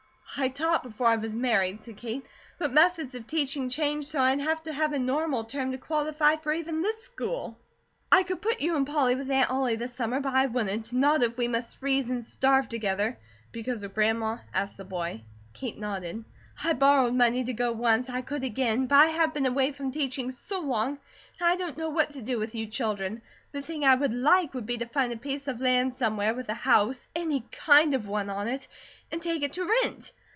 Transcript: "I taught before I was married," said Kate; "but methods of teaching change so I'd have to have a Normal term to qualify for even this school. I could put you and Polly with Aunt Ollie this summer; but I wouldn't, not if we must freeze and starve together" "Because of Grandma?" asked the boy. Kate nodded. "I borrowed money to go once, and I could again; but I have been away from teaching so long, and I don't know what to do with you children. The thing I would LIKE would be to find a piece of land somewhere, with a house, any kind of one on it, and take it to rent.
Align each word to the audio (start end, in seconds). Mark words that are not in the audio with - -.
"I 0.37 0.47
taught 0.47 0.83
before 0.83 1.07
I 1.07 1.17
was 1.17 1.35
married," 1.35 1.83
said 1.83 1.97
Kate; 1.97 2.25
"but 2.57 2.71
methods 2.71 3.15
of 3.15 3.27
teaching 3.27 3.67
change 3.67 4.05
so 4.05 4.21
I'd 4.21 4.39
have 4.39 4.63
to 4.63 4.71
have 4.71 4.93
a 4.93 4.97
Normal 4.97 5.43
term 5.43 5.73
to 5.73 5.77
qualify 5.77 6.37
for 6.37 6.53
even 6.53 6.81
this 6.81 7.03
school. 7.03 7.59
I 8.09 8.23
could 8.23 8.41
put 8.41 8.61
you 8.61 8.77
and 8.77 8.87
Polly 8.87 9.13
with 9.15 9.29
Aunt 9.29 9.49
Ollie 9.51 9.75
this 9.75 9.93
summer; 9.93 10.21
but 10.21 10.33
I 10.33 10.45
wouldn't, 10.45 10.93
not 10.93 11.21
if 11.21 11.35
we 11.35 11.49
must 11.49 11.79
freeze 11.81 12.09
and 12.09 12.23
starve 12.23 12.69
together" 12.69 13.19
"Because 13.51 13.83
of 13.83 13.93
Grandma?" 13.93 14.37
asked 14.53 14.77
the 14.77 14.85
boy. 14.85 15.19
Kate 15.51 15.77
nodded. 15.77 16.23
"I 16.63 16.73
borrowed 16.73 17.13
money 17.13 17.43
to 17.43 17.51
go 17.53 17.73
once, 17.73 18.07
and 18.07 18.15
I 18.15 18.21
could 18.21 18.45
again; 18.45 18.87
but 18.87 18.95
I 18.95 19.07
have 19.07 19.33
been 19.33 19.45
away 19.45 19.73
from 19.73 19.91
teaching 19.91 20.31
so 20.31 20.61
long, 20.61 20.97
and 21.41 21.49
I 21.49 21.57
don't 21.57 21.77
know 21.77 21.89
what 21.89 22.11
to 22.11 22.21
do 22.21 22.39
with 22.39 22.55
you 22.55 22.67
children. 22.67 23.21
The 23.51 23.61
thing 23.61 23.83
I 23.83 23.95
would 23.95 24.13
LIKE 24.13 24.53
would 24.53 24.65
be 24.65 24.77
to 24.77 24.85
find 24.85 25.11
a 25.11 25.17
piece 25.17 25.49
of 25.49 25.59
land 25.59 25.93
somewhere, 25.93 26.33
with 26.33 26.47
a 26.47 26.53
house, 26.53 27.05
any 27.13 27.43
kind 27.51 27.93
of 27.93 28.07
one 28.07 28.29
on 28.29 28.47
it, 28.47 28.69
and 29.11 29.21
take 29.21 29.43
it 29.43 29.51
to 29.53 29.65
rent. 29.83 30.13